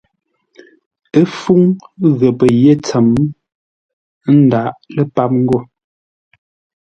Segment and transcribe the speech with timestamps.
[1.19, 1.61] Ə́ fúŋ
[2.19, 3.07] ghəpə́ yé ntsəm,
[4.27, 5.59] ə́ ńdáʼ lə́ páp ńgó.